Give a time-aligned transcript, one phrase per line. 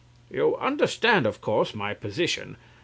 [0.31, 2.57] You understand, of course, my position.